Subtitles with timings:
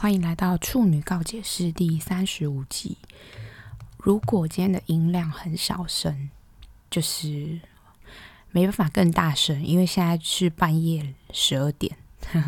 [0.00, 2.98] 欢迎来到《处女告解室》第三十五集。
[3.96, 6.30] 如果今天的音量很小声，
[6.88, 7.60] 就是
[8.52, 11.96] 没办法更大声，因为现在是半夜十二点。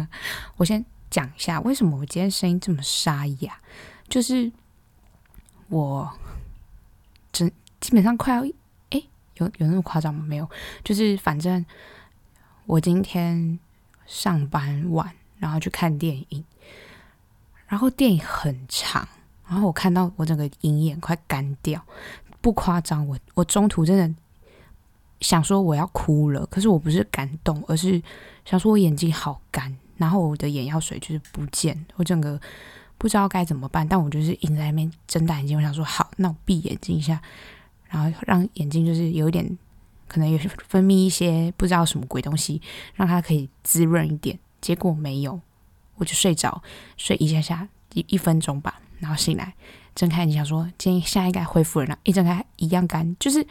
[0.59, 3.59] 我先讲一下为什么我今天声音这么沙哑，
[4.09, 4.53] 就是
[5.67, 6.09] 我
[7.33, 8.45] 真基本上快要
[8.91, 9.03] 哎，
[9.39, 10.25] 有有那么夸张吗？
[10.25, 10.49] 没有，
[10.85, 11.67] 就是反正
[12.67, 13.59] 我今天
[14.07, 16.45] 上班晚，然后去看电影。
[17.71, 19.07] 然后电影很长，
[19.47, 21.81] 然后我看到我整个银眼快干掉，
[22.41, 24.13] 不夸张，我我中途真的
[25.21, 28.03] 想说我要哭了，可是我不是感动，而是
[28.45, 32.41] 想说我眼睛好干，然后我的眼药水就是不见，我整个
[32.99, 37.23] 不知道该怎么办，但我就是硬在那边睁大眼睛，我想说好，那我闭眼睛一下，
[37.89, 39.57] 然后让眼睛就是有一点
[40.09, 42.61] 可能有分泌一些不知道什么鬼东西，
[42.97, 45.41] 让它可以滋润一点，结果没有。
[46.01, 46.63] 我就睡着，
[46.97, 49.55] 睡一下下一一分钟吧，然后醒来，
[49.95, 53.47] 睁开眼睛想说今天现在应该恢复了，一睁开一样干，就是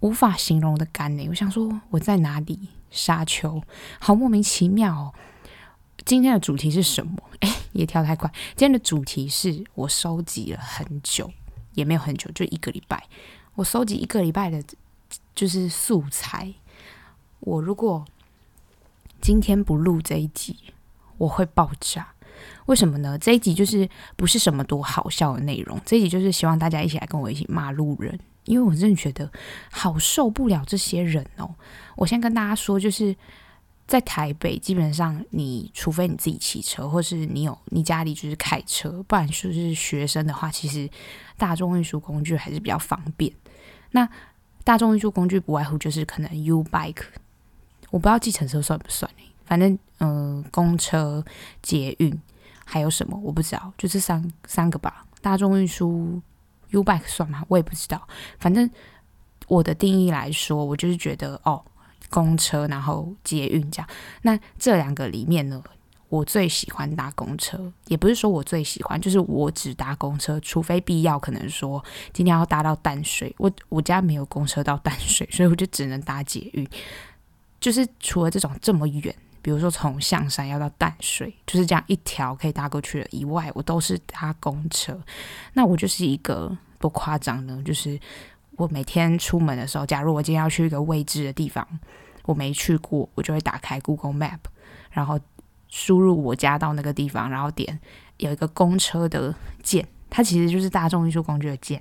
[0.00, 1.26] 无法形容的干呢。
[1.28, 2.58] 我想说我在哪里？
[2.90, 3.62] 沙丘，
[3.98, 5.14] 好莫名其妙哦。
[6.06, 7.16] 今天的主题是什么？
[7.40, 8.30] 哎， 也跳太快。
[8.56, 11.30] 今天的主题是我收集了很久，
[11.74, 13.06] 也没有很久，就一个礼拜。
[13.54, 14.62] 我收集一个礼拜的，
[15.34, 16.54] 就是素材。
[17.40, 18.04] 我如果
[19.20, 20.56] 今天不录这一集。
[21.18, 22.08] 我会爆炸，
[22.66, 23.18] 为什么呢？
[23.18, 29.30] 这一集就是不是什么多好笑的内容，这一集就是希望大家一起来跟我一起骂路人，因为我真的觉得
[29.70, 31.54] 好受不了这些人哦。
[31.96, 33.14] 我先跟大家说，就是
[33.86, 40.88] 在台北，基本上你除非你自己骑车，或是你有你家里就是开车，不然就是学生的话，其实
[41.36, 43.32] 大众运输工具还是比较方便。
[43.92, 44.08] 那
[44.64, 47.04] 大众运输工具不外乎就是可能 U bike，
[47.90, 49.10] 我不知道计程车算不算
[49.46, 51.24] 反正，嗯、呃，公车、
[51.62, 52.20] 捷运
[52.64, 55.06] 还有什么我不知道，就这三三个吧。
[55.22, 56.20] 大众运输
[56.70, 57.44] U-Bike 算吗？
[57.48, 58.06] 我也不知道。
[58.38, 58.68] 反正
[59.48, 61.64] 我的定义来说，我就是觉得哦，
[62.10, 63.88] 公车然后捷运这样。
[64.22, 65.62] 那这两个里面呢，
[66.08, 76.68] 我最喜欢搭公车，也不是说我最喜欢，就是我只搭公车，除非必要，可能说今天要搭到淡水，我我家没有公车到淡水，所以我就只能搭捷运。
[77.58, 79.14] 就是除了这种这么远。
[79.46, 85.00] 比如说从象山要到淡水，就是这样一条可以搭过去的以外，我都是搭公车。
[85.52, 87.62] 那我就是一个多夸张呢？
[87.64, 87.96] 就是
[88.56, 91.64] 我每天出门的时候，假如我今天要去一个未知的地方，
[92.24, 94.40] 我没去过，我就会打开 Google Map，
[94.90, 95.16] 然后
[95.68, 97.78] 输入我家到那个地方，然后点
[98.16, 101.80] 有一个公车的键，它其实就是大众运输工具的键，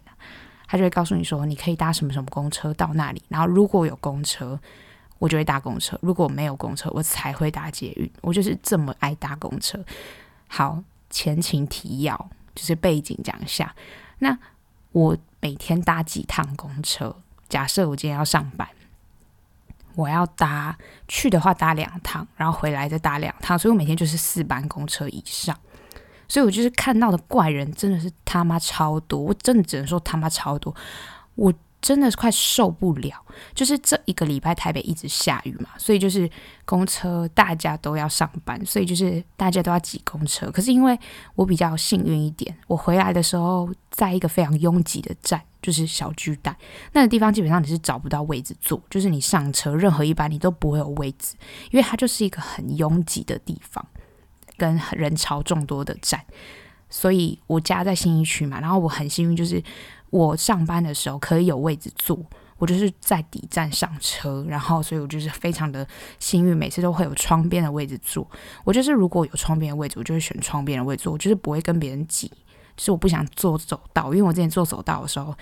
[0.67, 4.59] 它就会告诉你说你可以搭什么什么公车到那里，然后如果有公车。
[5.17, 8.11] 我就会搭公车，如果没有公车，我才会搭捷运。
[8.21, 9.79] 我就是这么爱搭公车。
[10.47, 13.73] 好，前情提要就是背景讲一下。
[14.19, 14.37] 那
[14.91, 17.15] 我每天搭几趟公车？
[17.47, 18.67] 假设我今天要上班，
[19.95, 20.77] 我要搭
[21.07, 25.57] 去的话搭两趟，然后回来再搭两趟，所以我每天就是四班公车以上。
[26.27, 30.75] 所以我就是看到的怪人真的是他妈超多，我真的只能说他妈超多。
[31.35, 31.53] 我。
[31.85, 33.13] 真的是快受不了，
[33.53, 36.27] 就是这一个礼拜台北一直下雨嘛，所以就是
[36.65, 40.49] 公车大家都要上班，所以就是大家都要挤公车。
[40.49, 40.99] 可是因为
[41.35, 46.57] 我比较幸运一点，我回来的时候在一个非常拥挤的站，就是小巨蛋
[46.93, 51.35] 那个地方，基本上你是找不到位置坐，就是你上车任何一班你都不会有位置，
[51.69, 53.85] 因为它就是一个很拥挤的地方，
[54.57, 56.19] 跟人潮众多的站。
[56.89, 59.63] 所以我家在新一区嘛，然后我很幸运就是。
[60.15, 62.17] 我上班的时候可以有位置坐，
[62.57, 65.85] 我就是在底站上车，然后所以我就是非常的
[66.19, 68.25] 幸运，每次都会有窗边的位置坐。
[68.63, 72.29] 我就是如果有窗边的位置，我就会选窗边的位置，我就是不会跟别人挤，
[72.77, 75.35] 就是我不想坐走道，因为我之前坐走道的时候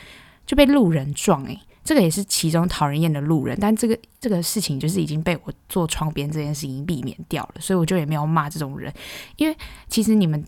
[0.47, 8.91] 就被路人撞，诶，这个也是其中讨人厌的路人，但这个这个事情就是已经被我坐窗边这件事情避免掉了，所以我就也没有骂这种人，
[9.35, 9.55] 因为
[9.87, 10.43] 其实你们。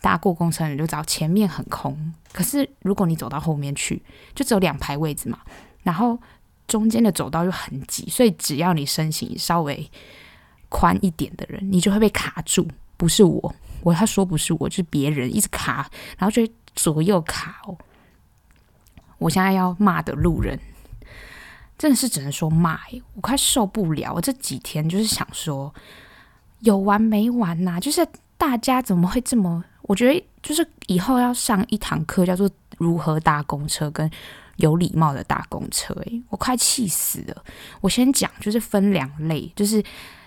[0.00, 2.12] 搭过公车，你就知道前面很空。
[2.32, 4.02] 可是如果你走到后面去，
[4.34, 5.38] 就只有两排位置嘛。
[5.82, 6.18] 然后
[6.66, 9.90] 中间的走道又很挤，所以只要你身形稍微
[10.68, 12.66] 宽一点的人，你就会被卡住。
[12.96, 17.76] 不是我，我他说不是我，就是别人一直卡，然后就左右卡哦。
[19.18, 20.58] 我现在要骂的路人，
[21.76, 24.12] 真的是只能说骂欸，我快受不了。
[24.14, 25.74] 我这几天就是想说，
[26.60, 27.80] 有完没完呐？
[27.80, 28.06] 就是
[28.36, 29.64] 大家怎么会这么？
[29.90, 32.48] 我觉得就是以后要上一堂课，叫做
[32.78, 34.08] 如何搭公车跟
[34.58, 35.92] 有礼貌的搭公车。
[36.04, 37.44] 诶，我快气死了！
[37.80, 39.82] 我先讲，就是分两类，就是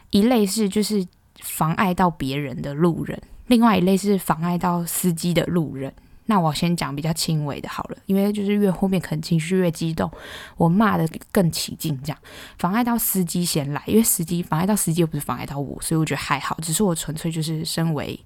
[0.09, 1.07] 一类是就是
[1.39, 3.17] 妨碍到别人的路人，
[3.47, 5.93] 另外一类是妨碍到司机的路人。
[6.25, 10.11] 那我先讲比较轻微的好了，因为就是越后面可能情绪越激动，
[10.57, 12.17] 我骂得更起劲，这样
[12.57, 18.19] 妨碍到司机先来，因为司机妨碍到司机又不是妨碍到我，所以我觉得还好，只是我纯粹就是身为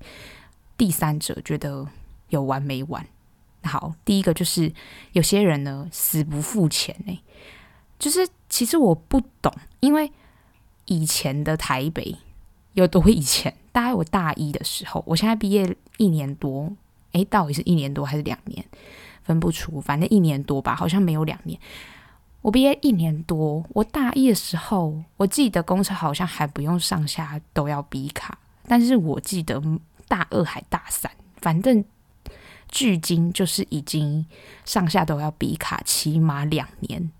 [0.78, 1.88] 第三者，觉得
[2.30, 3.06] 有完没完。
[3.64, 4.72] 好，第一个就是
[5.14, 7.20] 有些人呢死不付钱呢、
[8.00, 10.12] 就是其实我不懂，因为
[10.86, 12.16] 以前的台北
[12.74, 16.72] 有多以前，大概我大一的时候，我现在毕业一年多。
[17.14, 18.64] 诶，到底是一年多还是两年？
[19.24, 21.60] 分不出，反正一年多吧，好像没有两年。
[22.42, 28.38] 我毕业一年多，我大一的时候，我记得公车好像还不用上下都要哔卡，
[28.68, 29.62] 但是我记得
[30.07, 31.12] 大二还大三，
[31.42, 31.83] 反正
[32.69, 34.25] 距今就是已经
[34.65, 37.12] 上下都要比卡，起码两年，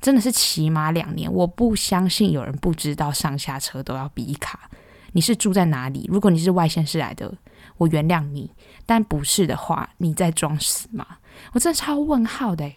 [0.00, 1.32] 真的是起码两年。
[1.32, 4.70] 我不相信有人不知道上下车都要比卡。
[5.12, 6.06] 你是住在哪里？
[6.08, 7.34] 如果你是外县市来的，
[7.78, 8.50] 我原谅你。
[8.86, 11.04] 但不是的话，你在装死吗？
[11.52, 12.72] 我真的超问号的。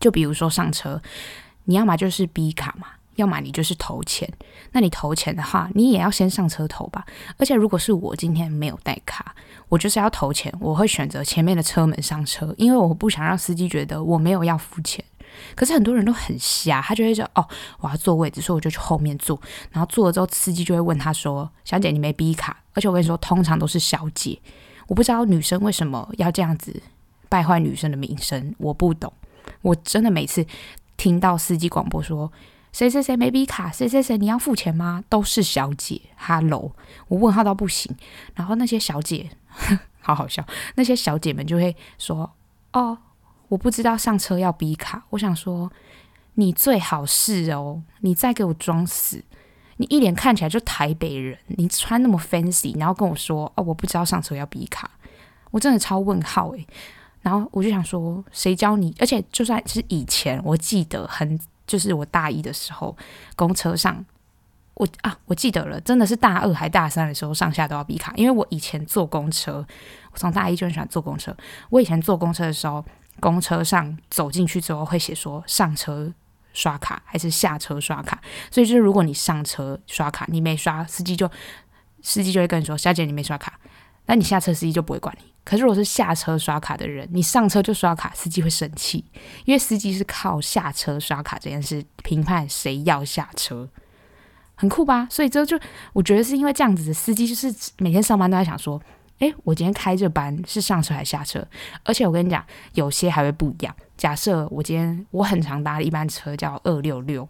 [0.00, 1.00] 就比如说上车，
[1.64, 4.28] 你要么就是 B 卡嘛，要么你就是投钱。
[4.72, 7.04] 那你投钱的话，你也要先上车投吧。
[7.36, 9.34] 而且如果是我今天没有带卡，
[9.68, 15.04] 我就是要投钱，我会选择前面的车门上车，因为我不想让司机觉得我没有要付钱。
[15.54, 17.48] 可是很多人都很瞎，他就会说：“哦，
[17.80, 19.40] 我要坐位置，所以我就去后面坐。”
[19.72, 24.38] 然后坐了之后，司机就会问他说：“小姐，你没 B 卡？”而且我跟你说，通常都是小姐。
[24.88, 26.82] 我不知道女生为什么要这样子
[27.30, 29.10] 败坏女生的名声，我不懂。
[29.62, 30.44] 我真的每次
[30.98, 32.30] 听到司机广播说
[32.72, 35.04] 谁谁谁没哔卡，谁谁谁你要付钱吗？
[35.08, 36.74] 都是小姐，Hello，
[37.08, 37.94] 我问号到不行。
[38.34, 39.28] 然后那些小姐
[40.00, 42.32] 好好笑，那些小姐们就会说
[42.72, 42.96] ：“哦，
[43.48, 45.70] 我不知道上车要哔卡。”我想说，
[46.34, 49.22] 你最好是哦，你再给我装死。
[49.76, 54.90] 你一脸看起来就台北人，你穿那么 fancy，然后跟我说哦，我不知道上车要哔卡，
[55.50, 56.66] 我真的超问号诶。
[57.20, 58.94] 然后我就想说，谁教你？
[58.98, 62.96] 而且就算是以前，我记得很，就是我大一的时候，
[63.36, 64.04] 公车上，
[64.74, 68.12] 我啊，我记得了，真的是大二还大三的时候，上下都要比卡。
[68.16, 69.64] 因为我以前坐公车，
[70.12, 71.36] 我从大一就很喜欢坐公车。
[71.70, 72.84] 我以前坐公车的时候，
[73.20, 76.12] 公车上走进去之后会写说上车。
[76.54, 78.20] 刷卡还是下车刷卡？
[78.50, 81.26] 所以就是，如果你上车刷卡，你没刷，司机就
[82.02, 83.58] 司机就会跟你说：“小姐，你没刷卡。”
[84.04, 85.31] 那你下车，司机就不会管你。
[85.44, 89.04] 可是如果是下车刷卡的人，你上车就刷卡，司机会生气，
[89.44, 93.68] 因为司机是靠下车刷卡这件事评判谁要下车，
[94.54, 95.06] 很酷吧？
[95.10, 95.58] 所以这就
[95.92, 98.80] 我觉得是因为这样子的司机，就是每天上班都在想说。
[99.18, 101.46] 诶，我今天开这班是上车还是下车？
[101.84, 103.72] 而且我跟你讲，有些还会不一样。
[103.96, 107.28] 假设我今天我很常搭的一班车叫二六六，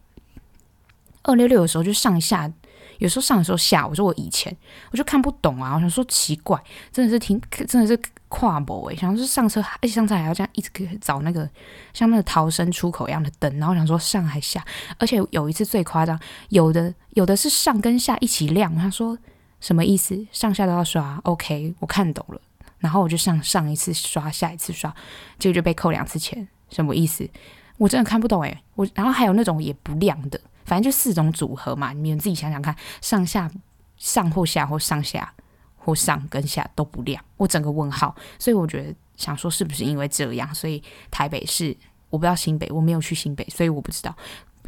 [1.25, 2.51] 二六六的时候就上下，
[2.99, 3.87] 有时候上，有时候下。
[3.87, 4.55] 我说我以前
[4.91, 6.63] 我就看不懂啊，我想说奇怪，
[6.93, 11.49] 真的是挺真的是跨博诶，想说上车，而且上车还要这样一直找那个
[11.93, 14.65] 像那个逃生出口一样的灯，然后想说上还下，
[14.99, 16.19] 而且有一次最夸张，
[16.49, 19.19] 有的有的是上跟下一起亮，他说。
[19.61, 20.27] 什么意思？
[20.33, 22.41] 上下都要刷？OK，我看懂了。
[22.79, 24.93] 然后我就上上一次刷，下一次刷，
[25.39, 26.49] 结果就被扣两次钱。
[26.69, 27.31] 什么意思？
[27.79, 28.59] 我真的看不懂诶。
[28.75, 31.93] 我然后还有那种也不亮的，反正就四种组合嘛。
[31.93, 33.51] 你们自己想想看，上下、
[33.97, 35.33] 上或下或上下
[35.77, 38.15] 或上跟下都不亮，我整个问号。
[38.39, 41.77] 所以我觉得想说，是不是因为这样，所以台北市
[42.11, 44.17] 我不知道新北，我没有去新北，所以我不知道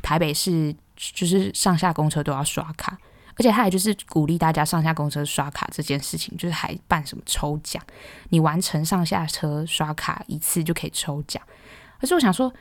[0.03, 2.99] 台北市就是上下公车都要刷卡。
[3.37, 7.83] 而且他也就是鼓励大家上下公车刷卡这件事情，就是还办什么抽奖，
[8.29, 11.43] 你完成上下车刷卡一次就可以抽奖。
[12.01, 12.53] 可是我想说，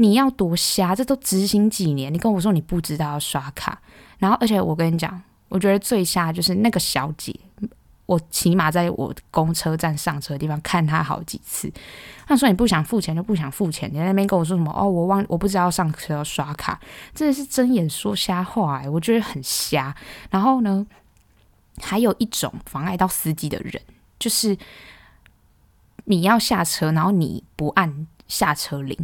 [0.00, 3.80] 你要多瞎，这都执行几年，你跟我说你不知道要刷卡，
[4.18, 7.34] 然后而且我跟你讲，我觉得最瞎就是那个小姐。
[8.06, 11.70] 我起码在我公车站上车的地方看她好几次。
[12.26, 14.72] 她说：“你不想付钱就不想付钱。”你在那边跟我说什么？
[14.74, 16.80] 哦，我忘，我不知道上车要刷卡，
[17.14, 19.94] 真的是睁眼说瞎话欸，我觉得很瞎。
[20.30, 20.86] 然后呢，
[21.82, 23.78] 还有一种妨碍到司机的人，
[24.18, 24.56] 就是
[26.04, 28.96] 你要下车，然后你不按下车铃，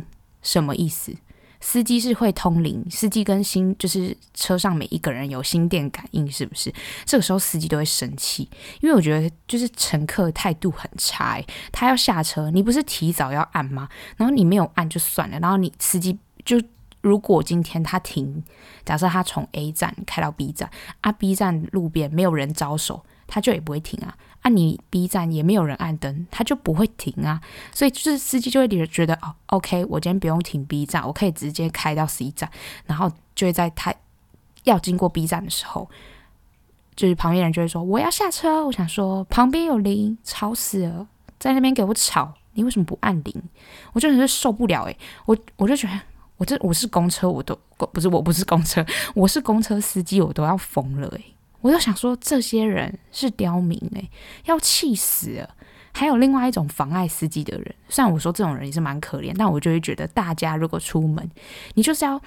[0.45, 1.13] 什么意思？
[1.61, 6.71] 司机是会通灵，司机跟心就是车上每一个人有心电感应，是不是？
[7.07, 8.47] 这个时候司机都会生气，
[8.83, 11.43] 因为我觉得就是乘客态度很差。
[11.73, 13.89] 他要下车，你不是提早要按吗？
[14.19, 16.61] 然后你没有按就算了，然后你司机就
[17.01, 18.45] 如果今天他停，
[18.85, 20.71] 假设他从 A 站开到 B 站，
[21.01, 24.15] 啊 B 站路边没有人招手，他就也不会停啊。
[24.45, 27.41] 啊，你 B 站也没有人按灯，他就不会停啊，
[27.73, 32.51] 所以就是司机就会觉得哦，OK，我今天不用停 B 站，我可以直接开到 C 站，
[32.85, 33.95] 然后就会在他
[34.65, 35.89] 要经过 B 站的时候，
[36.95, 41.09] 就是旁边人就会说我要下车，我想说旁边有铃，吵死了，
[41.39, 43.43] 在那边给我吵，你为什么不按铃？
[43.95, 45.99] 我真的是受不了诶、我我就觉得
[46.37, 48.85] 我这我是公车，我都不是我不是公车，
[49.15, 51.34] 我是公车司机，我都要疯了诶、
[51.65, 54.11] 我就想说这些人是刁民诶、
[54.45, 55.49] 要气死了。
[55.95, 61.27] 还有另外一种妨碍司机的人，虽然我说这种人也是蛮可怜，但我就会觉得大家如果出门，
[61.73, 62.21] 你就是要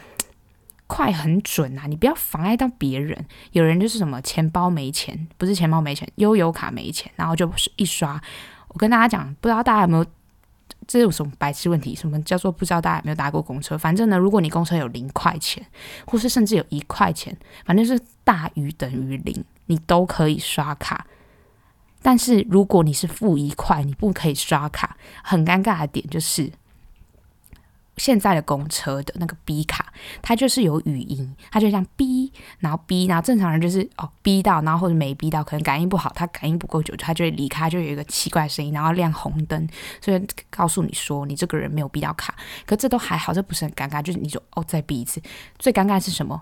[0.88, 3.26] 快很准啊，你不要妨碍到别人。
[3.52, 8.20] 有人就是什么钱包没钱，不是钱包没钱，悠游卡没钱，然后就一刷。
[8.70, 10.06] 我跟大家讲，不知道大家有没有，
[10.88, 11.94] 这有什么白痴问题？
[11.94, 13.78] 什么叫做不知道大家有没有搭过公车？
[13.78, 15.64] 反正呢，如果你公车有零块钱，
[16.06, 21.06] 或是甚至有一块钱，反正是大于等于零，你都可以刷卡。
[22.02, 24.96] 但是如果你是负一块，你不可以刷卡。
[25.24, 26.50] 很尴尬的点就是，
[27.98, 39.68] 现在的公车的那个 B 卡，它就是有语音，它就像 B，然后 B，然后正常人就是哦 B 到，然后或者没 B 到，可能感应不好，它感应不够久，它就会离开，就有一个奇怪的声音，然后亮红灯，
[40.00, 42.36] 所以告诉你说你这个人没有 B 到卡。
[42.66, 45.22] 可这都还好，这不是很尴尬，就是你说哦再 B 一次。
[45.58, 46.42] 最尴尬是什么？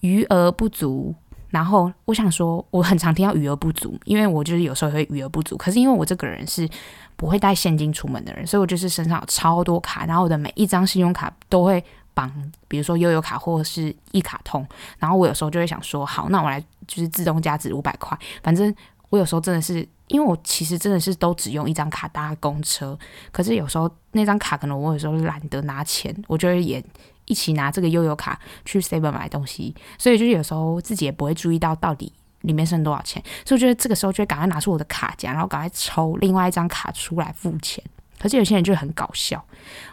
[0.00, 1.14] 余额不足。
[1.50, 5.56] 然后我想说，我很常听到余额不足，因为我就是有时候会余额不足。
[5.56, 6.68] 可是因为我这个人是
[7.18, 11.84] 不会带现金出门的人，所以我就是身上有超多卡，然后我的每一张信用卡都会
[12.14, 12.32] 绑，
[12.68, 14.66] 比如说悠游卡或者是一卡通。
[14.98, 18.16] 然后我有时候就会想说，好，那我来就是自动加值五百块。
[18.42, 18.72] 反正
[19.10, 22.96] 我有时候真的是，因为我其实真的是都只用一张卡搭公车，
[23.32, 26.82] 可是有时候那张卡可能我有时候懒得拿钱，我就会也。
[27.30, 32.10] 一起拿这个悠游卡去 Seven 买东西，所以就是有时候自己也不会注意到到底
[32.42, 37.82] 里面剩多少钱，所以我觉得这个时候就会赶快拿出我的卡夹，然后赶快抽另外一张卡出来付钱。
[38.18, 39.44] 可是有些人就很搞笑，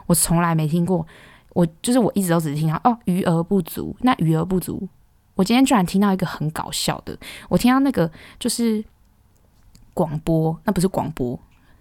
[0.05, 1.05] 我从来没听过，
[1.53, 4.87] 我就是我一直都只是听到哦余额不足，那余额不足，
[5.35, 7.17] 我今天居然听到一个很搞笑的，
[7.49, 8.83] 我听到那个就是
[9.93, 11.39] 广播，那不是广播，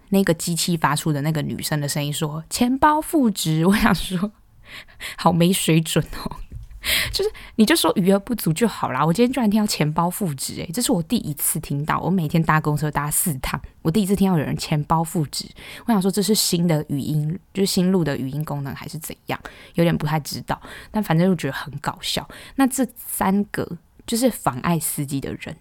[0.09, 4.31] 那个机器发出的那个女生的声音说钱包负值，我想说。
[5.15, 6.37] 好没水准哦！
[7.11, 9.05] 就是你就说余额不足就好啦。
[9.05, 11.99] 我今天居然听到钱包负值，诶，这是我第一次听到。
[11.99, 15.45] 我每天搭公车搭四趟，我第一次听到有人钱包负值。
[15.85, 19.39] 我想说这是新的语音，就是新录的语音功能还是怎样？
[19.73, 20.61] 有点不太知道。
[20.91, 22.27] 但反正就觉得很搞笑。
[22.55, 25.55] 那这三个就是妨碍司机的人，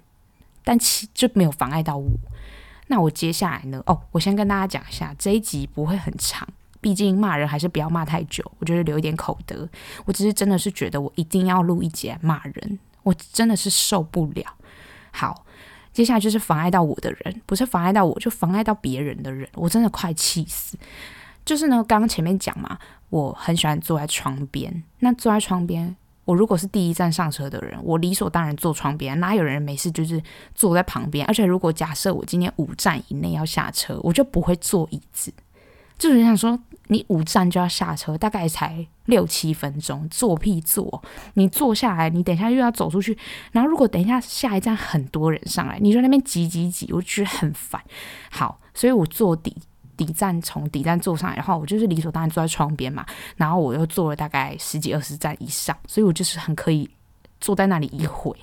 [0.62, 2.10] 但其就没有妨碍到我。
[2.88, 3.82] 那我接下来呢？
[3.86, 6.46] 哦，我先跟大家讲一下，这一集不会很长。
[6.84, 9.66] 毕竟骂人还是不要骂太久，我觉得留一点口德。
[10.04, 14.44] 我只是真的是觉得我一定要录一集来骂人，我真的是受不了。
[15.10, 15.46] 好，
[15.94, 20.76] 接下来就是妨碍到我的人，不是妨碍到我，就妨碍到别人的人，我真的快气死。
[21.42, 24.84] 就是呢，刚刚前面讲嘛，我很喜欢坐在窗边。
[24.98, 30.22] 那坐在窗边，我如果是第一站上车的人，我理所当然坐窗边，哪有人没事就是
[30.54, 31.26] 坐在旁边？
[31.26, 35.32] 而且如果假设我今天五站以内要下车，我就不会坐椅子。
[35.96, 41.02] 就是想说，你五站就要下车，大概才六七分钟，坐屁坐！
[41.32, 43.16] 你坐下来，你等一下又要走出去，
[43.52, 47.82] 然后如果等一下下一站很多人上来，你说那边挤挤挤，我觉得很烦。
[48.30, 49.56] 好，所以我坐底
[49.96, 56.90] 底站，从底站坐上来，然后我就是理所当然坐在窗边嘛，然后我又坐了大概十几二十站以上，所以我就是很可以
[57.40, 58.36] 坐在那里一会。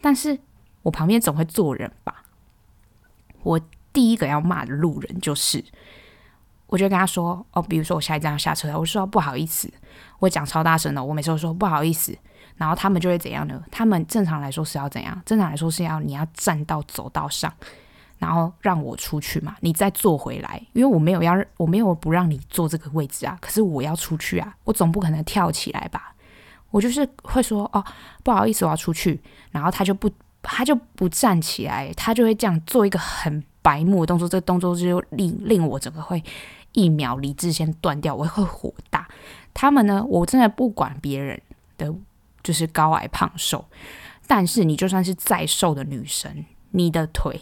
[0.00, 0.36] 但是
[0.82, 2.24] 我旁边总会坐人吧？
[3.44, 3.60] 我
[3.92, 5.64] 第一个要骂的路人就是。
[6.68, 9.72] 我就跟他说：“哦，比如说我下一站要下车，我说不好意思，
[10.18, 12.16] 我讲超大声的，我每次都说不好意思，
[12.56, 13.64] 然后他们就会怎样呢？
[13.70, 15.20] 他们正常来说是要怎样？
[15.24, 17.50] 正常来说是要你要站到走道上，
[18.18, 26.14] 然后让我出去嘛，你再坐回来，因为我没有要，我没有不让你坐这个位置啊，可是我要出去啊，我总不可能跳起来吧？
[26.70, 27.82] 我就是会说哦，
[28.22, 29.18] 不好意思，我要出去，
[29.50, 30.10] 然后他就不，
[30.42, 36.22] 他就不站起来，他就会这样做一个很白目的动作，这个动作就令令我整个会。”
[36.78, 39.08] 一秒理智先断掉，我会火大。
[39.52, 41.40] 他们呢，我真的不管别人
[41.76, 41.92] 的，
[42.44, 43.64] 就是高矮胖瘦。
[44.28, 47.40] 但是你就算是再瘦的女生，你的腿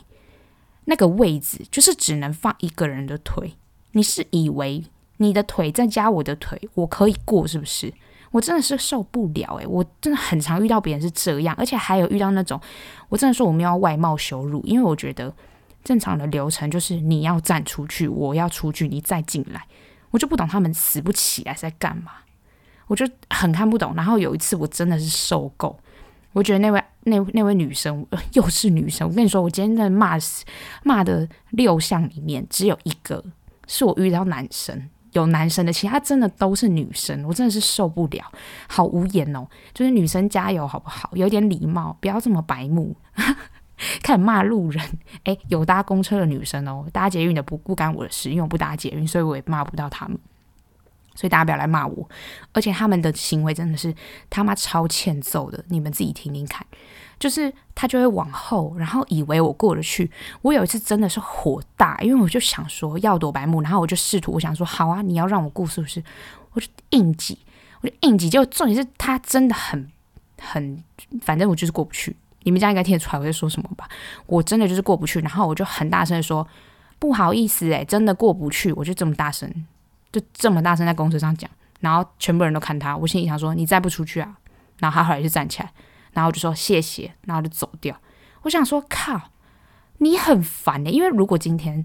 [0.87, 3.55] 那个位置就是只能放一个人的腿。
[3.93, 4.83] 你是以为
[5.19, 7.93] 你的腿再加我的腿，我可以过是不是？
[8.31, 12.59] 我真的是受不了诶，我真的很常遇到别人是这样，而且还有遇到那种，
[13.11, 15.35] 我真的说我们要外貌羞辱，因为我觉得。
[15.87, 19.63] 正常的流程就是你要站出去，我要出去，你再进来。
[20.11, 22.11] 我就不懂他们死不起来是在干嘛，
[22.89, 23.95] 我就很看不懂。
[23.95, 25.79] 然后有一次我真的是受够，
[26.33, 29.09] 我觉得那位那那位女生又是女生。
[29.09, 30.19] 我跟你说，我今天在骂
[30.83, 33.23] 骂的六项里面，只有一个
[33.69, 38.25] 是我遇到男生，有男生的，其他真的都是女生，我真的是受不了，
[38.69, 39.47] 好无言哦。
[39.73, 41.11] 就是女生加油好不好？
[41.15, 42.97] 有点礼貌，不要这么白目。
[44.03, 50.19] 开始骂路人，诶，有搭公车的女生哦，搭捷运的不不干我的事，因为我不搭捷运，所以我也骂不到他们。
[51.15, 52.07] 所以大家不要来骂我，
[52.53, 53.95] 而且他们的行为真的是
[54.29, 56.67] 他妈超欠揍的，你们自己听听看。
[57.19, 60.11] 就是他就会往后，然后以为我过得去。
[60.43, 66.05] 我有一次真的是火大，因为我就想说要躲白目，然后我就试图我想说好啊，你要让我过是不是？
[66.53, 67.39] 我就硬挤，
[67.81, 68.29] 我就硬挤。
[68.29, 69.91] 结果重点是他真的很
[70.39, 70.85] 很，
[71.23, 72.15] 反正我就是过不去。
[72.47, 73.89] 你们家应该听得出来我在说什么吧？
[74.27, 76.47] 我真的就是过不去，然后我就很大声的说
[77.01, 78.73] 不好意思诶，真的过不去。
[78.75, 79.53] 我就这么大声，
[80.13, 81.51] 就这么大声在公车上讲，
[81.81, 82.97] 然后全部人都看他。
[82.97, 84.37] 我心里想说你再不出去啊，
[84.79, 85.73] 然后他后来就站起来。
[86.13, 88.01] 然后就说谢谢，然后就走掉。
[88.43, 89.33] 我想说靠，
[89.99, 91.85] 你很烦的，因为如果今天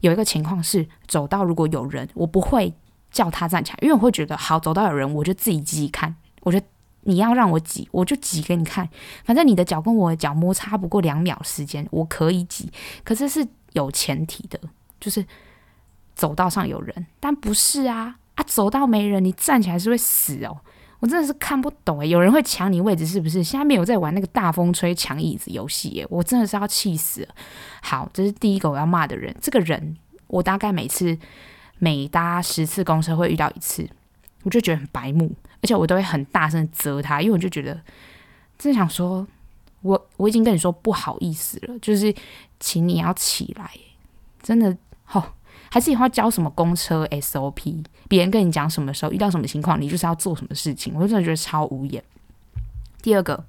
[0.00, 2.74] 有一个情况是走到如果有人，我不会
[3.12, 6.16] 叫他站起来，因为我会觉得好，走到有人我就自己自己看。
[6.40, 6.66] 我觉得
[7.08, 8.86] 你要让我挤，我就挤给你看。
[9.24, 12.70] 反正你的脚跟我的脚摩擦不过两秒时间，我可以挤。
[13.02, 14.60] 可是是有前提的，
[15.00, 15.24] 就是
[16.14, 20.58] 走道上有人，但不是啊啊，走道没人，你站起来是会死哦。
[21.00, 23.42] 我真的是看不懂诶，有人会抢你位置是不是？
[23.42, 27.28] 现在没有在玩那个大风吹抢椅子游戏诶，我真的是要气死了。
[27.80, 29.34] 好，这是第一个我要骂的人。
[29.40, 29.96] 这个人
[30.26, 31.16] 我大概每次
[31.78, 33.88] 每搭十次公车会遇到一次，
[34.48, 37.78] 我就觉得很白目，而且我都会很大声责他，因为我就觉得
[38.58, 39.26] 真的想说，
[39.82, 42.14] 我我已经跟你说不好意思了，就是
[42.58, 43.70] 请你要起来，
[44.42, 44.74] 真的
[45.06, 45.22] 齁。
[45.70, 47.84] 还是以后要教什么公车 SOP？
[48.08, 50.94] 别人跟你讲什么时候遇到什么情况，你就是要做什么事情。
[50.94, 52.02] 我真的觉得超无言。
[53.02, 53.44] 第二个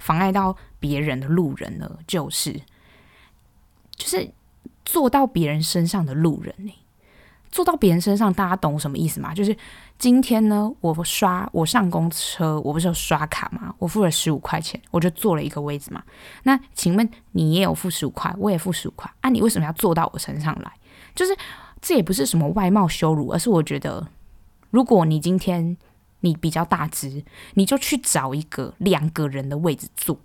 [0.00, 2.52] 妨碍到别人的路人呢，就是
[3.94, 4.28] 就是
[4.84, 6.72] 坐到别人身上的路人呢，
[7.52, 9.32] 坐到别人身上，大家懂什么意思吗？
[9.32, 9.56] 就是
[10.04, 13.74] 今天呢，我刷我上公车，我不是有刷卡吗？
[13.78, 16.02] 我付了十五块钱，我就坐了一个位置嘛。
[16.42, 20.70] 那请问你也有付十五块，我也付十五块，啊，你为什么要坐到我身上来？
[21.14, 21.34] 就是
[21.80, 24.06] 这也不是什么外貌羞辱，而是我觉得，
[24.68, 25.74] 如果你今天
[26.20, 27.24] 你比较大只，
[27.54, 30.18] 你就去找一个两个人的位置坐。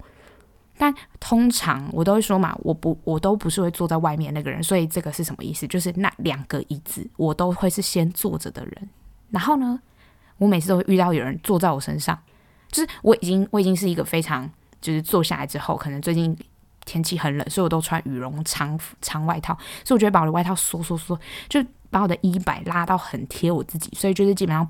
[0.78, 5.66] 但通常我都会说嘛，我不我都不是会坐在外面那个人，所以这个是什么意思？
[5.66, 8.90] 就是那两个椅子我都会是先坐着的人。
[9.32, 9.80] 然后呢，
[10.38, 12.18] 我每次都会遇到有人坐在我身上，
[12.72, 14.50] 就是我已经我已经是一个非常
[14.82, 16.38] 就是坐下来之后，可能最近。
[16.86, 19.54] 天气很冷，所以我都穿羽绒长长外套，
[19.86, 24.68] 所以我觉得把我的外套缩缩缩，就把我的衣摆拉到很贴我自己，所以就是基本上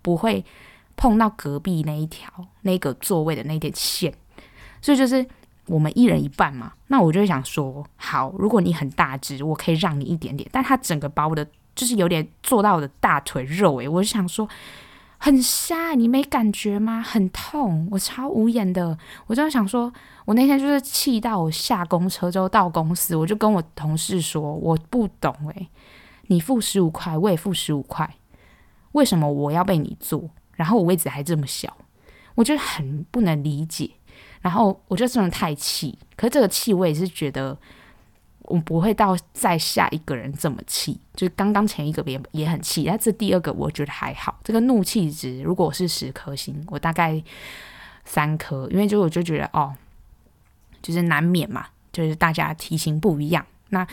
[0.00, 0.44] 不会
[0.94, 4.14] 碰到隔壁那一条那个座位的那点线，
[4.80, 5.26] 所以就是
[5.66, 6.72] 我们一人一半嘛。
[6.86, 11.44] 那我就会想说，好，如果你很大只，我可以让你一点点，但他整个把我的
[11.76, 14.48] 就是有点坐到我的大腿肉诶，我就想说。
[15.18, 17.00] 很瞎，你没感觉吗？
[17.00, 18.96] 很痛，我超无言的。
[19.26, 19.90] 我就想说，
[20.26, 25.68] 我那天就是气到我下公车之后到公司，我就跟我同事说，我不懂诶，
[26.26, 28.14] 你付十五块，我也付十五块，
[28.92, 30.28] 为什么我要被你坐？
[30.52, 31.74] 然后我位置还这么小，
[32.34, 33.90] 我就很不能理解。
[34.42, 37.56] 然后我就真的太气，可是这个气我也是觉得。
[38.46, 44.40] 我不会到再下一个人这么气，就是刚刚前一个也也很气，但这第二个我觉得还好。
[44.42, 47.22] 这个怒气值如果是十颗星，我大概
[48.04, 49.74] 三颗，因为就我就觉得哦，
[50.80, 53.44] 就是难免嘛，就是大家体型不一样。
[53.70, 53.86] 那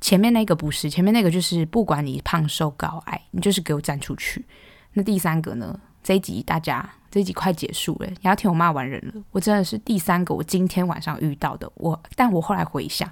[0.00, 4.44] 前面那个不是，前面那个就是不管你胖瘦高矮，你就是给我站出去。
[4.92, 5.78] 那第三个呢？
[6.06, 9.20] 这一集大家这一集快结束了，你要听我骂完人了。
[9.32, 11.68] 我真的是第三个，我今天晚上遇到的。
[11.74, 13.10] 我，但我后来回想，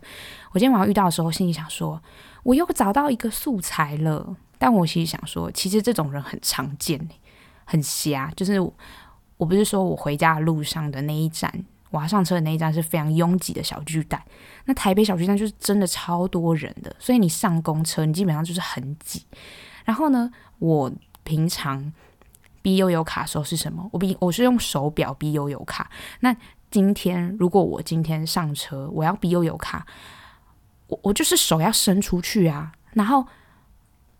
[0.52, 2.00] 我今天晚上遇到的时候，心里想说，
[2.44, 4.36] 我又找到一个素材了。
[4.58, 7.08] 但我其实想说，其实这种人很常见，
[7.64, 8.32] 很瞎。
[8.36, 8.72] 就是我，
[9.38, 11.52] 我不是说我回家的路上的那一站，
[11.90, 14.22] 我要上车的那一站是非常拥挤的小巨蛋。
[14.66, 19.24] 那台北小巨蛋就是真的超多人的，所以你上公车，你基本上就是很挤。
[19.84, 20.30] 然后呢，
[20.60, 20.92] 我
[21.24, 21.92] 平常。
[22.64, 23.86] B 悠游卡的时候是什么？
[23.92, 25.90] 我 B 我是用手表 B 悠游卡。
[26.20, 26.34] 那
[26.70, 29.86] 今天如果我今天上车，我要 B 悠游卡，
[30.86, 32.72] 我我就是手要伸出去啊。
[32.94, 33.26] 然后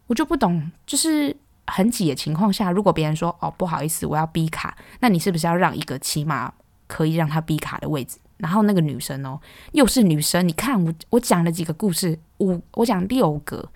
[0.09, 1.35] 我就不懂，就是
[1.67, 6.53] 很挤的情况下，如果别人说哦不好意思，我要 B 卡，那你是不是要让一个起码
[6.87, 8.19] 可以让他 B 卡的位置？
[8.37, 9.41] 然后那个女生哦，
[9.73, 13.67] 又是女生，你看我我讲了几个故事，五我讲六个。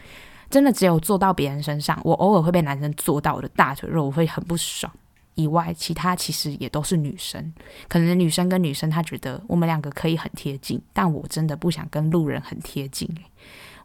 [0.50, 4.92] 真的只有坐到别人身上，我偶尔会被男生坐到我的大腿肉，我会很不爽。
[5.34, 7.52] 以外，其他其实也都是女生。
[7.87, 13.08] 可能女生跟女生，她觉得我们两个可以很贴近，但我真的不想跟路人很贴近。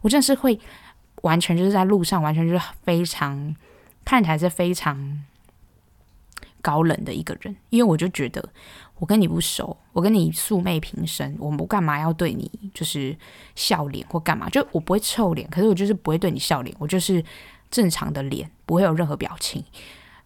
[0.00, 0.58] 我真的是会
[1.22, 3.54] 完全就是在路上，完全就是非常
[4.04, 5.22] 看起来是非常
[6.60, 8.48] 高冷的一个人，因为我就觉得
[8.98, 13.16] 我跟你不熟，我跟你素昧平生，我不干嘛要对你就是
[13.54, 17.22] 笑脸或干嘛，就我不会臭脸，可是我就是不会对你笑脸，我就是
[17.70, 19.62] 正常的脸，不会有任何表情。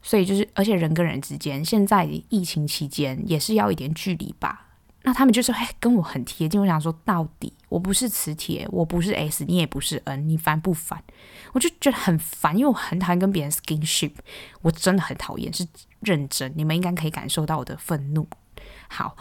[0.01, 4.67] 所以就是，而且人跟人之间，现在疫情期间也是要一点距离吧。
[5.03, 6.61] 那他们就是哎，跟我很贴近。
[6.61, 11.03] 我想说，到底我不是磁铁，我不是 S，你也不是 N，你烦不烦？
[11.53, 14.13] 我就觉得很烦，因为我很讨厌跟别人 skinship，
[14.63, 15.67] 我真的很讨厌，是
[16.01, 16.53] 认真。
[16.55, 18.27] 你们应该可以感受到我的愤怒。
[18.89, 19.17] 好，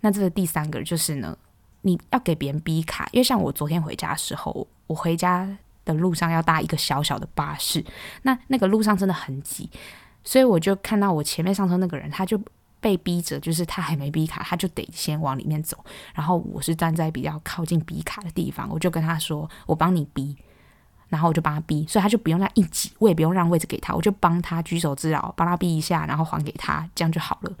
[0.00, 1.36] 那这个第三个就是呢，
[1.82, 5.48] 你要给别人逼卡，因为像我昨天回家的时候，我回家
[5.84, 7.84] 的路上要搭一个小小的巴士，
[8.22, 9.70] 那那个路上真的很挤。
[10.24, 12.40] 所以我就看到我前面上车那个人，他就
[12.80, 15.76] 被逼着，就是他还没逼卡，他就得先往里面走。
[16.14, 20.36] 然后我是站在比较靠近逼卡的地方，我就跟他说：“我帮你逼。”
[21.08, 27.52] 然后我就帮他逼，所以他就不用再一挤，我也不用让位置给他，我就帮他举手之劳，帮他逼一下，然后还给他，这样就好了。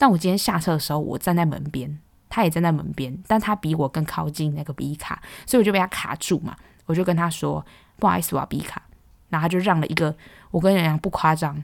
[0.00, 1.98] 但我今天下车的时候，我站在门边，
[2.30, 6.56] 他也站在门边，但他比我更靠近那个逼卡，所以我就被他卡住嘛。
[6.86, 7.62] 我就跟他说
[8.00, 8.80] ：“不好意思，我要逼卡。”
[9.28, 10.16] 然后他就让了一个，
[10.50, 11.62] 我跟你讲不夸张。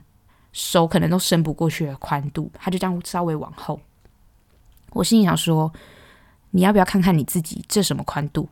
[0.53, 3.81] 手可能都伸不过去的宽度，他就这样稍微往后。
[4.91, 5.73] 我心里想说，
[6.51, 8.47] 你要不要看看你自己这什么宽度？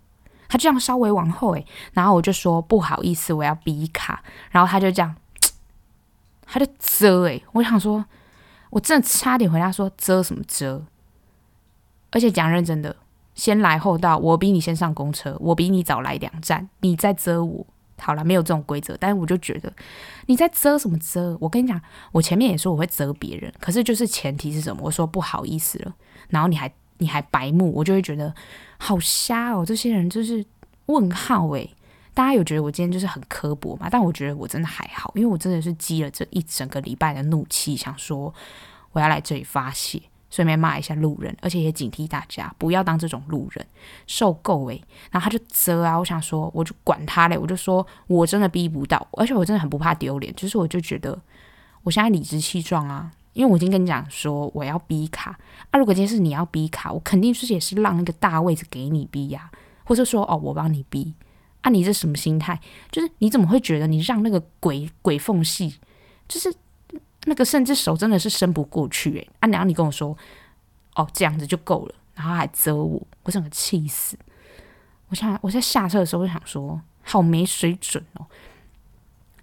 [0.49, 4.23] 他这样稍微往后，诶，然后我就说不好意思，我要逼卡。
[4.49, 5.15] 然后他就这样，
[6.45, 8.03] 他就遮，诶，我想说，
[8.75, 10.83] 我真的差点回答说遮什么遮？
[12.11, 12.93] 而且讲认真的，
[13.33, 17.65] 先来后到，我比你先上公车，我比你早来两站，你在遮我。
[17.97, 19.71] 好了，没有这种规则，但是我就觉得
[20.25, 21.37] 你在遮什么遮？
[21.39, 24.81] 我跟你讲，我前面也说我会遮别人，可是就是前提是什么？
[24.83, 25.95] 我说不好意思了，
[26.27, 28.35] 然后你还你还白目，我就会觉得
[28.77, 29.65] 好瞎哦。
[29.65, 30.45] 这些人就是
[30.87, 31.73] 问号诶。
[32.15, 33.87] 大家有觉得我今天就是很刻薄吗？
[33.91, 38.33] 但我觉得我真的还好，因为我真的是积了这一整个礼拜的怒气，想说
[38.93, 40.01] 我要来这里发泄。
[40.31, 43.65] 顺便骂一下路人，而且也警惕大家不要当这种路人，
[44.05, 44.83] 受够诶。
[45.09, 51.17] 然后他就遮啊，我想说，我就管他嘞，我就说我真的逼不到，而且我真的很不怕丢脸，就是我就觉得
[51.83, 55.39] 我现在理直气壮啊，因为我已经跟你讲说我要逼卡
[55.71, 59.49] 啊，如果今天是你要逼卡，我肯定是也是让那个大位置给你逼呀、
[59.85, 61.13] 或者说哦我帮你逼
[61.65, 62.59] 啊，你这什么心态？
[62.91, 65.75] 就是你怎么会觉得你让那个鬼鬼缝隙，
[66.27, 66.53] 就是。
[67.27, 70.15] 那个甚至手真的是伸不过去诶，啊，然后你跟我说，
[70.93, 74.15] 哦，这样子就够了，然后还责我，我整个气死。
[75.09, 78.27] 我想我在下车的时候就想说，好没水准哦。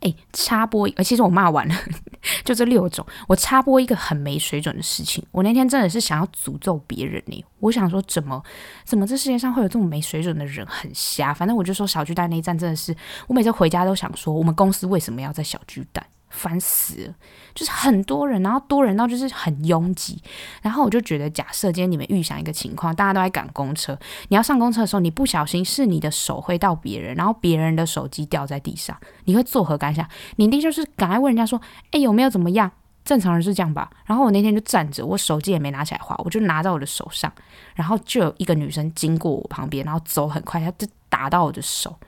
[0.02, 1.74] 哎，插播，而，其实我骂完了，
[2.44, 5.24] 就这六种，我插播一个很没水准的事情。
[5.30, 8.42] 我那天真的是想要诅咒别人呢，我想说，怎么
[8.84, 11.32] 怎么这世界上会有这么没水准的人，很瞎。
[11.32, 12.94] 反正我就说小巨蛋那一站真的是，
[13.28, 16.04] 我每次回家都想说，我们公司为什么要在小巨蛋？
[16.33, 17.14] 烦死了，
[17.55, 20.21] 就是很多人，然后多人到就是很拥挤，
[20.62, 23.97] 然后我就觉得，假设今天你们预想一个情况，大家都在赶公车，
[24.29, 30.09] 你要上公车的时候，你不小心是你的手挥到别人，然后别人的手机掉在地上，你会作何感想？
[30.37, 32.73] 你一定就是赶快问人家说，哎，有没有怎么样？
[33.05, 33.90] 正常人是这样吧？
[34.07, 37.33] 然后我那天就站着，我手机也没拿起来滑，我就拿在我的手上，
[37.75, 41.99] 然后就有一个女生经过我旁边，然后走很快，她就打到我的手。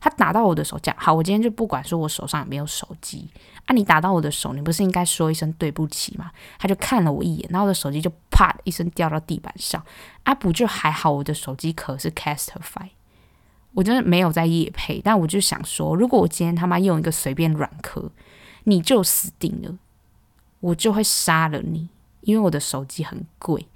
[0.00, 3.28] 他打到我的手，讲好，我今天就不管说我手上有没有手机
[3.66, 6.30] 啊，你打到我的手，你不是应该说一声对不起吗？
[6.58, 9.84] 他就看了我一眼，然后我的手机就啪的一声掉到地板上，
[10.22, 12.88] 啊不就还好，我的手机壳是 Castify，
[13.74, 18.10] 我真的没有在夜配，但我就想说，如果我今天他妈用一个随便软壳，
[18.64, 19.76] 你就死定了，
[20.60, 21.88] 我就会杀了你，
[22.22, 23.66] 因为我的手机很贵。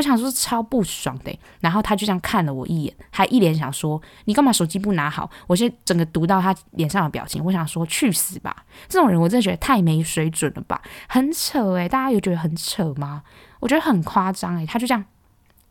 [0.00, 5.30] 我想说超不爽的，然后他就这样看了我一眼，还一脸想说你干嘛手机不拿好？
[5.46, 8.64] 我现整个读到他脸上的表情，我想说去死吧！
[8.88, 13.22] 这种人我真的觉得太没水准了吧，很扯诶，大家有觉得很扯吗？
[13.60, 15.04] 我觉得很夸张诶，他就这样。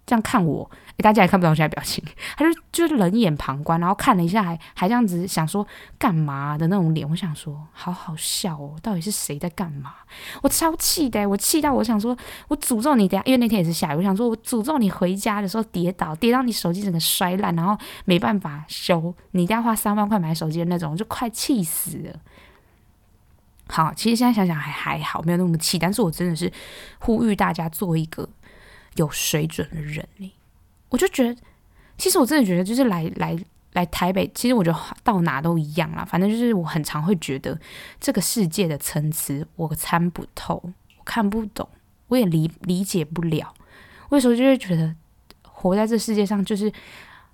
[0.10, 0.68] 这样看我，
[0.98, 2.04] 诶，大家也看不到我现在表情，
[2.36, 5.66] 他就就是冷眼旁观，然后看了一下还，还这样子想说
[6.00, 7.08] 干嘛的那种脸。
[7.08, 9.94] 我想说，好好笑哦，到底是谁在干嘛？
[10.42, 12.18] 我超气的，我气到我想说，
[12.48, 22.20] 我诅咒你等下，因为那天也是下雨，我想说我诅咒你回家的时候跌倒，跌到你手机整个摔烂，然后没办法修，你一定要花三万块买手机的那种，就快气死了。
[23.68, 26.52] 好，其实现在想想还还好，没有那么气，但是我真的是
[26.98, 28.28] 呼吁大家做一个。
[29.00, 30.32] 有水准的人呢，
[30.90, 31.42] 我就觉得，
[31.98, 33.38] 其实我真的觉得，就是来来
[33.74, 36.04] 来台北，其实我觉得到哪都一样啦。
[36.04, 37.58] 反正就是我很常会觉得，
[38.00, 40.62] 这个世界的参差我参不透，
[40.98, 41.68] 我看不懂，
[42.10, 43.54] 我也理理解不了。
[44.10, 44.94] 为什么就会觉得
[45.44, 46.72] 活在这世界上就是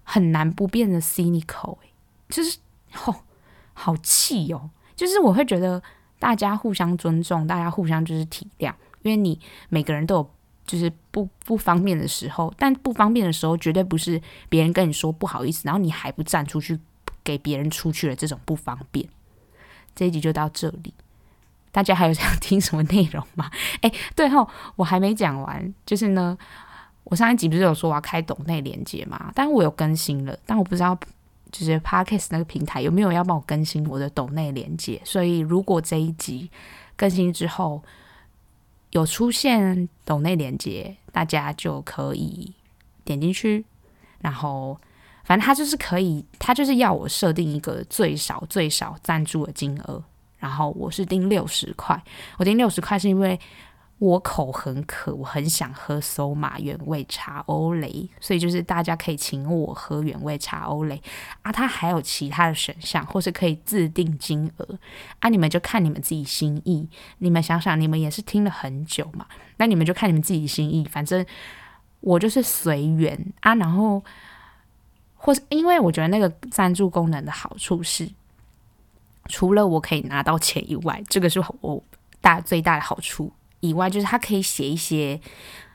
[0.04, 1.78] 很难不变得 cynical？
[2.30, 2.58] 就是
[2.94, 3.16] 吼，
[3.74, 4.70] 好气哦！
[4.96, 5.82] 就是我会觉得
[6.20, 8.74] 大家互相尊重，大家互相就是体谅，
[9.04, 10.32] 因为你每个人都有
[10.66, 16.78] 就是不不方便的时候，但不方便的时候绝对不是别人跟你说不好意思，然后你还不站出去
[17.24, 19.08] 给别人出去的这种不方便。
[19.96, 20.94] 这一集就到这里，
[21.72, 23.50] 大家还有想听什么内容吗？
[23.80, 26.38] 哎，对后我还没讲完，就是呢，
[27.06, 29.32] 我上一集不是有说我要开抖内连接嘛？
[29.34, 31.00] 但我有更新了，但我不知道
[31.50, 35.02] 就是 Parkes 那个平台有没有要帮我更新我的抖内连接。
[35.06, 36.52] 所以如果这一集
[36.98, 37.82] 更新之后
[38.96, 42.54] 有出现抖内连接，大家就可以
[43.04, 43.64] 点进去，
[44.20, 44.78] 然后。
[45.28, 50.04] 反正他就是可以，他就是要我设定一个最少最少赞助的金额，
[50.38, 52.00] 然后我是定六十块。
[52.38, 53.40] 我定六十块是因为
[53.98, 61.02] 我口很渴，我很想喝搜马原味茶欧蕾，所以就是大家可以请我喝原味茶欧蕾
[61.42, 61.52] 啊。
[61.52, 64.80] 他还有其他的选项，或是可以自定金额
[65.20, 65.30] 啊。
[65.30, 66.88] 你们就看你们自己心意。
[67.20, 69.26] 你们想想，你们也是听了很久嘛，
[69.58, 70.86] 那你们就看你们自己心意。
[70.86, 71.26] 反正
[72.02, 74.04] 我就是随缘啊，然后。
[75.18, 78.08] 或是因为我觉得那个赞助功能的好处是，
[79.28, 81.82] 除了我可以拿到钱以外，这个是我
[82.22, 83.32] 大最大的好处
[83.66, 85.20] 以外，就是它可以写一些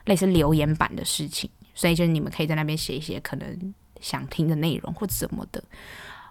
[0.05, 5.63] 类似留言板的事情，所以就是你们可以在那边写一些可能想听的内容或者什么的。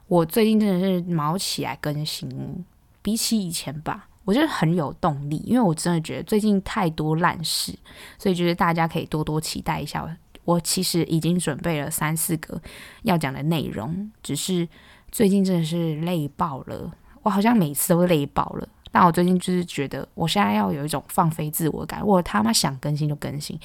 [0.08, 2.64] 我最近真的是卯起来更新，
[3.02, 7.72] 比起以前吧，我觉得很有动力，因为我真的觉得最近太多烂事，
[8.18, 10.16] 所以就是大家可以多多期待一下。
[10.44, 12.60] 我其实已经准备了三四个
[13.02, 14.66] 要讲的内容，只是
[15.12, 16.92] 最近真的是累爆了。
[17.22, 23.58] 我好像每次都累爆了，但我最近就是觉得我现在要有一种放飞自我感，我他妈想更新就更新。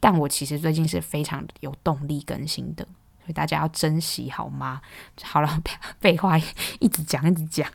[0.00, 4.80] 但我其实最近是非常有动力更新的，所以大家要珍惜好吗？
[5.22, 5.62] 好了，
[6.00, 6.38] 废话
[6.78, 7.66] 一直讲一直讲，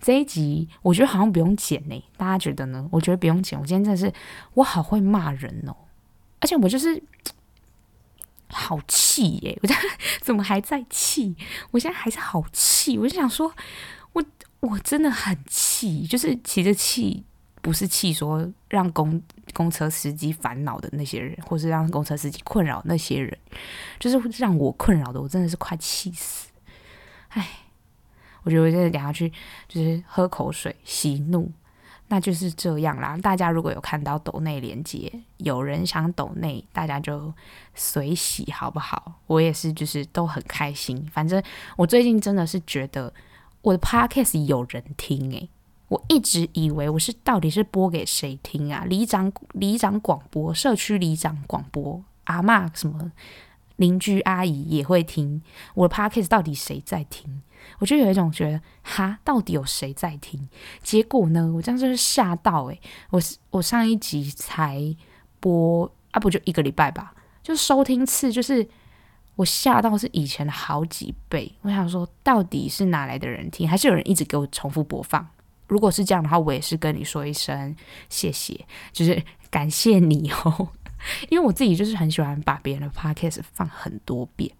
[0.00, 2.88] 这一集我觉得好像不用剪呢，大家觉得呢？
[2.90, 3.58] 我觉得不用剪。
[3.60, 4.12] 我今天真的是
[4.54, 5.76] 我好会骂人哦，
[6.40, 7.02] 而且我就是。
[8.48, 9.58] 好气耶！
[9.60, 9.74] 我这
[10.22, 11.34] 怎么还在气？
[11.72, 12.96] 我现在还是好气。
[12.96, 13.52] 我就想说，
[14.60, 17.24] 我真的很气，就是其实气
[17.60, 19.20] 不是气说让公
[19.54, 23.36] 公车司机烦恼的那些人，或是让公车司机困扰那些人，
[23.98, 26.48] 就是让我困扰的，我真的是快气死。
[27.28, 27.48] 唉，
[28.42, 29.32] 我觉得我现在等下去
[29.68, 31.50] 就是喝口水息怒。
[32.08, 33.16] 那就是这样啦。
[33.16, 37.34] 大家如果有看到抖内连接，有人想抖内，大家就
[37.74, 39.20] 随喜好不好？
[39.26, 41.04] 我也是，就是都很开心。
[41.12, 41.42] 反正
[41.76, 43.12] 我最近真的是觉得
[43.66, 45.50] 我的 podcast 有人听诶、
[45.88, 48.84] 我一直以为我是到底是播给谁听啊？
[48.84, 53.10] 里长里长广播，社区里长广播，阿嬷什么
[53.74, 55.42] 邻居阿姨也会听
[55.74, 57.42] 我的 podcast，到底谁在听？
[57.80, 60.48] 我就有一种觉得，哈，到底有谁在听？
[60.80, 64.94] 结果呢，我这样就是吓到诶、欸，我我上一集才
[65.40, 68.68] 播啊，不就一个礼拜吧，就收听次就是
[69.36, 71.50] 我吓到是以前的好几倍。
[71.62, 73.68] 我想说，到底是哪来的人听？
[73.68, 75.26] 还是有人一直给我重复播放？
[75.68, 77.74] 如果是这样的话，我也是跟你说一声
[78.08, 80.68] 谢谢，就是感谢你哦，
[81.28, 84.50] 因为我自己就是很喜欢把别人的 podcast 放很多遍。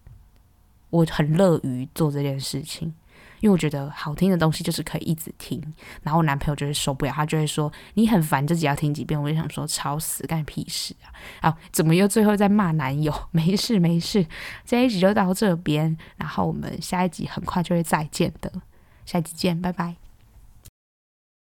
[0.89, 2.93] 我很乐于做这件事情，
[3.39, 5.61] 因为我觉得好听的东西就是可以一直听。
[6.01, 9.21] 然后我男朋友就会受不了，他就会说你很烦，自己要听几遍。
[9.21, 11.49] 我就想说吵死，干屁事啊！
[11.49, 13.13] 啊，怎么又最后在骂男友？
[13.31, 14.25] 没事没事，
[14.65, 18.51] 这一集就到这边，然后我们下一集很快就会再见的，
[19.05, 20.06] 下一集见，拜拜。